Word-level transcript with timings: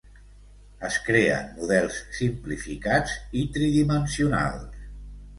Es 0.87 0.95
creen 1.09 1.51
models 1.57 1.99
simplificats 2.19 3.13
i 3.41 3.43
tridimensionals. 3.59 4.81